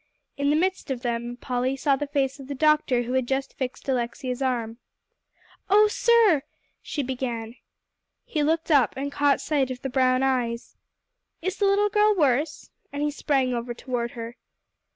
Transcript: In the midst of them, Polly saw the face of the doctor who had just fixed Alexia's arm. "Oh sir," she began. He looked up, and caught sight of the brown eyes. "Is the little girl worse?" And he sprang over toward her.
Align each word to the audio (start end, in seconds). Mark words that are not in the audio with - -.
In 0.35 0.49
the 0.49 0.55
midst 0.55 0.89
of 0.89 1.01
them, 1.03 1.37
Polly 1.37 1.75
saw 1.77 1.95
the 1.95 2.07
face 2.07 2.39
of 2.39 2.47
the 2.47 2.55
doctor 2.55 3.03
who 3.03 3.13
had 3.13 3.27
just 3.27 3.53
fixed 3.53 3.87
Alexia's 3.87 4.41
arm. 4.41 4.77
"Oh 5.69 5.87
sir," 5.87 6.41
she 6.81 7.03
began. 7.03 7.53
He 8.25 8.41
looked 8.41 8.71
up, 8.71 8.95
and 8.97 9.11
caught 9.11 9.41
sight 9.41 9.69
of 9.69 9.83
the 9.83 9.89
brown 9.91 10.23
eyes. 10.23 10.75
"Is 11.43 11.57
the 11.57 11.65
little 11.65 11.89
girl 11.89 12.15
worse?" 12.15 12.71
And 12.91 13.03
he 13.03 13.11
sprang 13.11 13.53
over 13.53 13.75
toward 13.75 14.13
her. 14.17 14.37